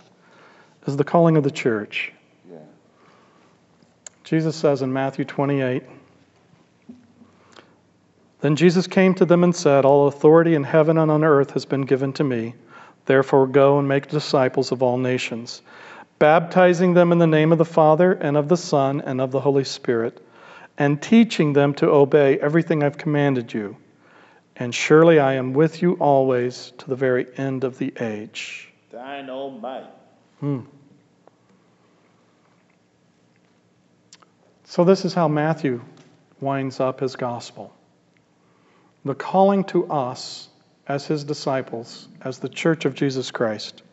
[0.86, 2.14] is the calling of the church.
[2.50, 2.58] Yeah.
[4.24, 5.84] Jesus says in Matthew 28
[8.42, 11.66] Then Jesus came to them and said, All authority in heaven and on earth has
[11.66, 12.54] been given to me.
[13.06, 15.62] Therefore, go and make disciples of all nations,
[16.20, 19.40] baptizing them in the name of the Father, and of the Son, and of the
[19.40, 20.22] Holy Spirit,
[20.78, 23.78] and teaching them to obey everything I've commanded you.
[24.60, 28.74] and surely I am with you always to the very end of the age.
[28.90, 29.86] Thine own might.
[30.40, 30.62] Hmm.
[34.64, 35.82] So, this is how Matthew
[36.42, 37.72] winds up his gospel.
[39.06, 40.50] The calling to us
[40.88, 43.84] as his disciples, as the church of Jesus Christ,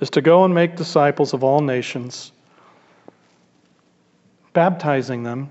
[0.00, 2.30] is to go and make disciples of all nations,
[4.52, 5.50] baptizing them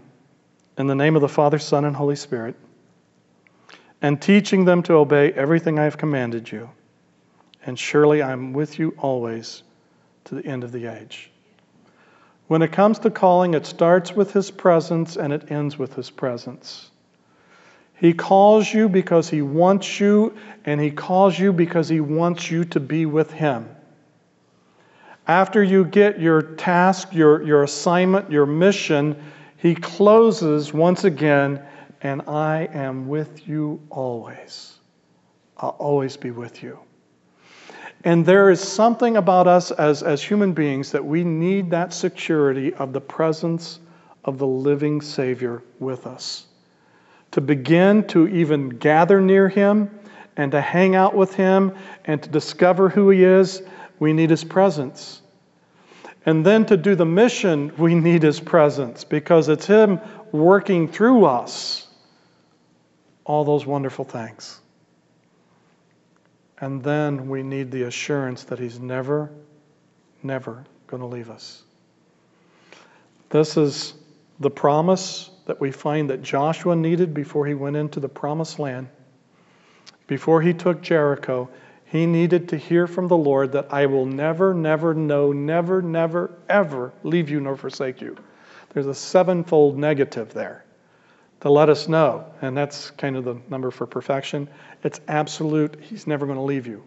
[0.77, 2.55] in the name of the Father, Son, and Holy Spirit,
[4.01, 6.69] and teaching them to obey everything I have commanded you.
[7.65, 9.63] And surely I'm with you always
[10.25, 11.31] to the end of the age.
[12.47, 16.09] When it comes to calling, it starts with His presence and it ends with His
[16.09, 16.91] presence.
[17.95, 22.63] He calls you because He wants you, and He calls you because He wants you
[22.65, 23.67] to be with Him.
[25.27, 29.21] After you get your task, your, your assignment, your mission,
[29.57, 31.61] He closes once again,
[32.01, 34.77] and I am with you always.
[35.57, 36.79] I'll always be with you.
[38.03, 42.73] And there is something about us as, as human beings that we need that security
[42.75, 43.79] of the presence
[44.23, 46.45] of the living Savior with us.
[47.31, 49.89] To begin to even gather near Him
[50.37, 51.73] and to hang out with Him
[52.05, 53.63] and to discover who He is,
[53.99, 55.21] we need His presence.
[56.27, 60.01] And then to do the mission, we need His presence because it's Him
[60.33, 61.87] working through us
[63.23, 64.59] all those wonderful things.
[66.59, 69.31] And then we need the assurance that He's never,
[70.21, 71.63] never going to leave us.
[73.29, 73.93] This is
[74.41, 78.89] the promise that we find that Joshua needed before he went into the promised land.
[80.07, 81.49] Before he took Jericho,
[81.89, 86.31] he needed to hear from the Lord that I will never, never, no, never, never,
[86.49, 88.17] ever leave you nor forsake you.
[88.73, 90.65] There's a sevenfold negative there
[91.41, 94.49] to let us know, and that's kind of the number for perfection.
[94.83, 96.83] It's absolute, He's never going to leave you.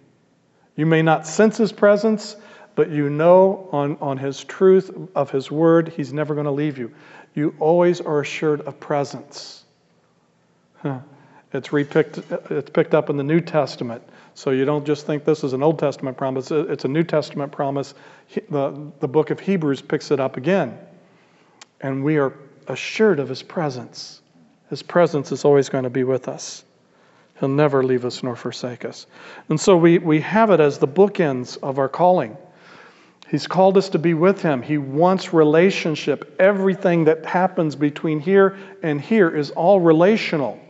[0.76, 2.36] You may not sense His presence,
[2.74, 6.76] but you know on, on His truth of His word, He's never going to leave
[6.76, 6.92] you.
[7.34, 9.64] You always are assured of presence.
[10.82, 10.98] Huh.
[11.52, 14.02] It's, repicked, it's picked up in the New Testament.
[14.34, 17.50] So you don't just think this is an Old Testament promise, it's a New Testament
[17.50, 17.94] promise.
[18.48, 20.78] The, the book of Hebrews picks it up again.
[21.80, 22.34] And we are
[22.68, 24.20] assured of His presence.
[24.68, 26.64] His presence is always going to be with us.
[27.40, 29.06] He'll never leave us nor forsake us.
[29.48, 32.36] And so we, we have it as the bookends of our calling.
[33.28, 34.62] He's called us to be with Him.
[34.62, 36.36] He wants relationship.
[36.38, 40.60] Everything that happens between here and here is all relational.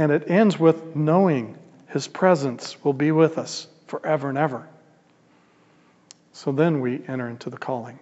[0.00, 4.66] And it ends with knowing His presence will be with us forever and ever.
[6.32, 7.98] So then we enter into the calling.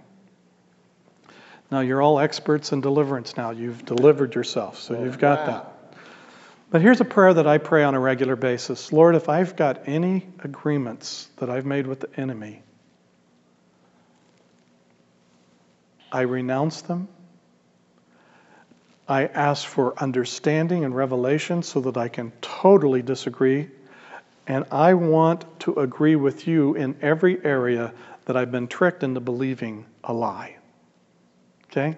[1.73, 3.51] Now, you're all experts in deliverance now.
[3.51, 5.97] You've delivered yourself, so you've got that.
[6.71, 9.89] But here's a prayer that I pray on a regular basis Lord, if I've got
[9.89, 12.63] any agreements that I've made with the enemy,
[16.13, 17.09] I renounce them.
[19.09, 23.69] I ask for understanding and revelation so that I can totally disagree.
[24.47, 27.93] And I want to agree with you in every area
[28.27, 30.57] that I've been tricked into believing a lie.
[31.71, 31.97] Okay?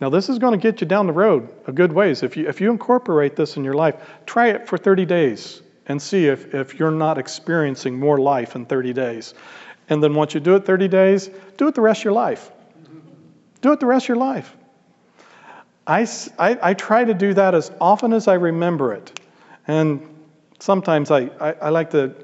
[0.00, 2.24] Now, this is going to get you down the road a good ways.
[2.24, 3.94] If you, if you incorporate this in your life,
[4.26, 8.66] try it for 30 days and see if, if you're not experiencing more life in
[8.66, 9.34] 30 days.
[9.88, 12.50] And then once you do it 30 days, do it the rest of your life.
[13.60, 14.56] Do it the rest of your life.
[15.86, 16.06] I,
[16.38, 19.20] I, I try to do that as often as I remember it.
[19.66, 20.08] And
[20.58, 22.14] sometimes I, I, I like to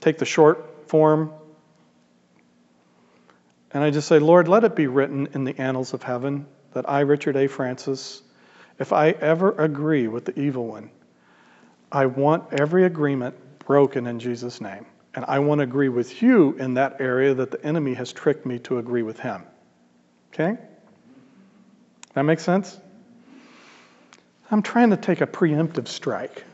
[0.00, 1.32] take the short form
[3.74, 6.88] and I just say, Lord, let it be written in the annals of heaven that
[6.88, 7.48] I, Richard A.
[7.48, 8.22] Francis,
[8.78, 10.90] if I ever agree with the evil one,
[11.90, 14.86] I want every agreement broken in Jesus' name.
[15.16, 18.46] And I want to agree with you in that area that the enemy has tricked
[18.46, 19.42] me to agree with him.
[20.32, 20.56] Okay?
[22.14, 22.78] That makes sense?
[24.54, 26.44] I'm trying to take a preemptive strike.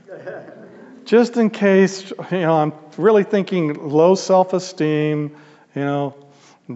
[1.04, 5.36] Just in case, you know, I'm really thinking low self esteem,
[5.74, 6.14] you know,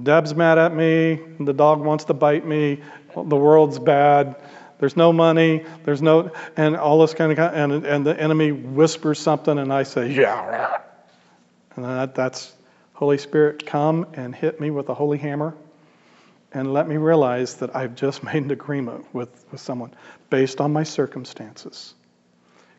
[0.03, 1.19] Deb's mad at me.
[1.41, 2.83] The dog wants to bite me.
[3.17, 4.37] The world's bad.
[4.79, 5.65] There's no money.
[5.85, 9.85] There's no, and all this kind of, and, and the enemy whispers something, and I
[9.85, 10.79] say, yeah.
[11.75, 12.53] And that, that's
[12.93, 15.55] Holy Spirit, come and hit me with a holy hammer
[16.55, 19.93] and let me realize that I've just made an agreement with, with someone
[20.31, 21.95] based on my circumstances.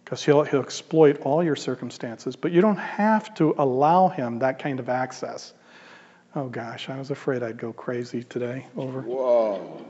[0.03, 4.59] Because he'll, he'll exploit all your circumstances, but you don't have to allow him that
[4.59, 5.53] kind of access.
[6.35, 8.67] Oh gosh, I was afraid I'd go crazy today.
[8.77, 9.01] Over.
[9.01, 9.85] Whoa.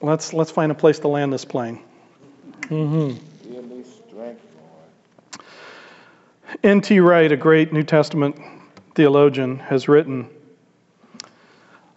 [0.00, 1.80] Let's let's find a place to land this plane.
[2.62, 3.18] Mm-hmm.
[6.62, 7.00] N.T.
[7.00, 8.36] Wright, a great New Testament
[8.94, 10.28] theologian, has written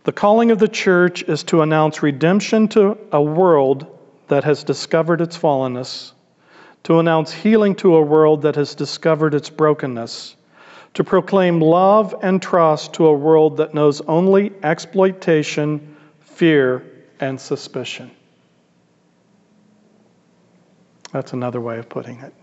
[0.09, 3.85] The calling of the church is to announce redemption to a world
[4.27, 6.13] that has discovered its fallenness,
[6.85, 10.35] to announce healing to a world that has discovered its brokenness,
[10.95, 16.83] to proclaim love and trust to a world that knows only exploitation, fear,
[17.19, 18.09] and suspicion.
[21.11, 22.33] That's another way of putting it.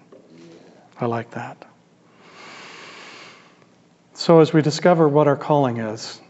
[1.01, 1.67] I like that.
[4.14, 6.21] So, as we discover what our calling is,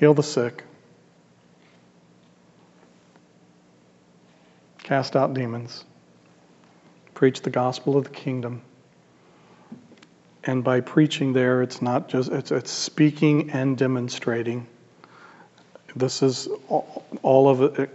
[0.00, 0.64] heal the sick,
[4.78, 5.84] cast out demons,
[7.12, 8.62] preach the gospel of the kingdom.
[10.42, 14.66] And by preaching there, it's not just, it's, it's speaking and demonstrating.
[15.94, 17.90] This is all, all of it, it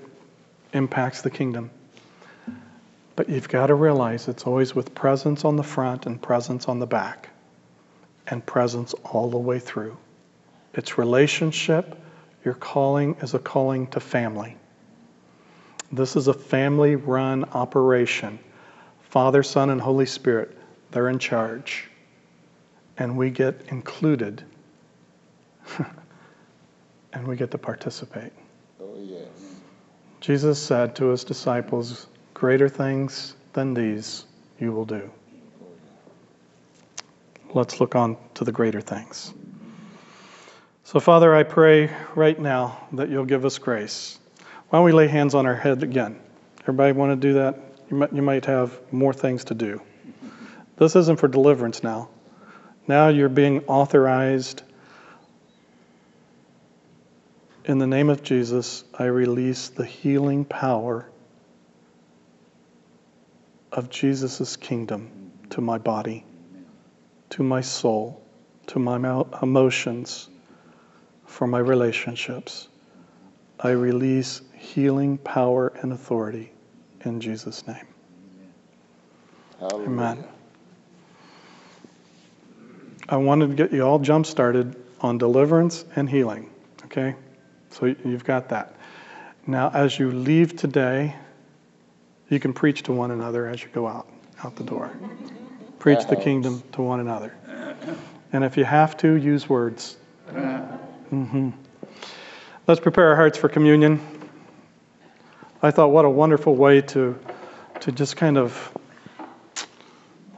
[0.74, 1.72] impacts the kingdom.
[3.16, 6.78] But you've got to realize it's always with presence on the front and presence on
[6.78, 7.30] the back,
[8.28, 9.98] and presence all the way through.
[10.76, 11.96] It's relationship.
[12.44, 14.58] Your calling is a calling to family.
[15.92, 18.40] This is a family run operation.
[19.10, 20.56] Father, Son, and Holy Spirit,
[20.92, 21.90] they're in charge.
[22.98, 24.44] And we get included.
[27.14, 28.34] and we get to participate.
[28.82, 29.28] Oh, yes.
[30.20, 34.26] Jesus said to his disciples, Greater things than these
[34.60, 35.10] you will do.
[37.54, 39.34] Let's look on to the greater things.
[40.86, 44.20] So, Father, I pray right now that you'll give us grace.
[44.70, 46.20] Why don't we lay hands on our head again?
[46.62, 47.60] Everybody want to do that?
[47.90, 49.82] You might, you might have more things to do.
[50.78, 52.10] This isn't for deliverance now.
[52.88, 54.62] Now you're being authorized.
[57.66, 61.10] In the name of Jesus, I release the healing power
[63.72, 66.24] of Jesus' kingdom to my body,
[67.32, 68.22] to my soul,
[68.68, 68.98] to my
[69.42, 70.30] emotions,
[71.26, 72.68] for my relationships.
[73.60, 76.52] I release healing power and authority
[77.04, 77.86] in Jesus' name.
[79.60, 79.88] Hallelujah.
[79.88, 80.24] Amen.
[83.08, 86.50] I wanted to get you all jump started on deliverance and healing.
[86.86, 87.16] Okay?
[87.70, 88.76] So you've got that.
[89.48, 91.16] Now, as you leave today,
[92.30, 94.08] you can preach to one another as you go out,
[94.44, 94.92] out the door.
[95.78, 97.36] Preach the kingdom to one another.
[98.34, 99.98] And if you have to, use words.
[101.10, 101.50] Hmm
[102.68, 104.02] Let's prepare our hearts for communion.
[105.62, 107.18] I thought, what a wonderful way to,
[107.82, 108.76] to just kind of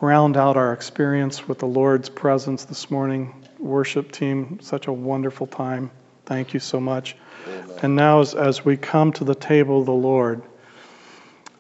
[0.02, 3.34] round out our experience with the Lord's presence this morning.
[3.60, 5.90] Worship team, such a wonderful time.
[6.26, 7.16] Thank you so much.
[7.48, 7.80] Amen.
[7.82, 10.42] And now, as, as we come to the table of the Lord,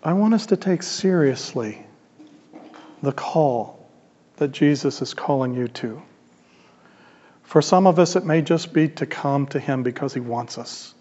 [0.03, 1.85] I want us to take seriously
[3.01, 3.89] the call
[4.35, 6.01] that Jesus is calling you to.
[7.47, 10.57] For some of us, it may just be to come to Him because He wants
[10.57, 10.93] us.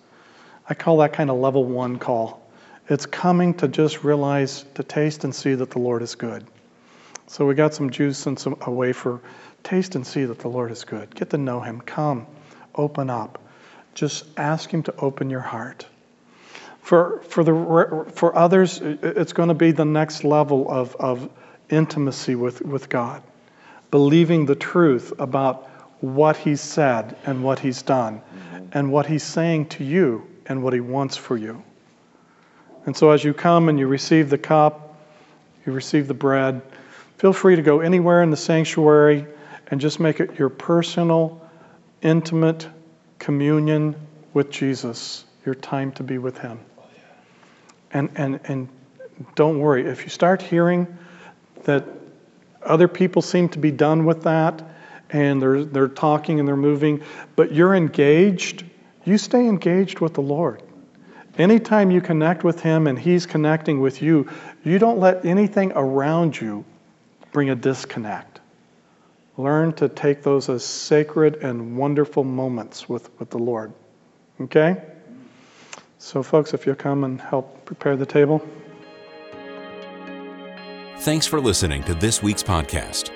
[0.69, 2.41] I call that kind of level one call.
[2.89, 6.47] It's coming to just realize, to taste and see that the Lord is good.
[7.27, 9.21] So we got some juice and some a wafer.
[9.65, 11.13] Taste and see that the Lord is good.
[11.13, 11.81] Get to know Him.
[11.81, 12.29] Come,
[12.77, 13.43] open up.
[13.95, 15.85] Just ask Him to open your heart.
[16.81, 21.29] For, for, the, for others, it's going to be the next level of, of
[21.69, 23.25] intimacy with, with God,
[23.91, 25.69] believing the truth about
[26.01, 28.67] what He's said and what He's done, mm-hmm.
[28.73, 31.63] and what He's saying to you and what He wants for you.
[32.85, 34.99] And so, as you come and you receive the cup,
[35.65, 36.63] you receive the bread,
[37.19, 39.27] feel free to go anywhere in the sanctuary
[39.69, 41.45] and just make it your personal,
[42.03, 42.69] intimate
[43.19, 43.97] communion
[44.35, 46.61] with Jesus, your time to be with Him.
[47.93, 48.69] And, and, and
[49.35, 50.87] don't worry, if you start hearing
[51.65, 51.85] that
[52.63, 54.63] other people seem to be done with that
[55.17, 57.03] and they're, they're talking and they're moving,
[57.35, 58.65] but you're engaged,
[59.05, 60.63] you stay engaged with the Lord.
[61.39, 64.29] Anytime you connect with Him and He's connecting with you,
[64.65, 66.65] you don't let anything around you
[67.33, 68.41] bring a disconnect.
[69.37, 73.73] Learn to take those as sacred and wonderful moments with, with the Lord.
[74.41, 74.83] Okay?
[75.99, 78.47] So, folks, if you'll come and help prepare the table.
[81.01, 83.16] Thanks for listening to this week's podcast.